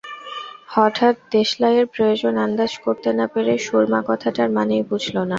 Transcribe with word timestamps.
হঠাৎ 0.67 1.15
দেশালাইয়ের 1.31 1.87
প্রয়োজন 1.93 2.33
আন্দাজ 2.45 2.71
করতে 2.85 3.09
না 3.19 3.25
পেরে 3.33 3.53
সুরমা 3.65 3.99
কথাটার 4.09 4.49
মানেই 4.57 4.83
বুঝল 4.89 5.15
না। 5.17 5.29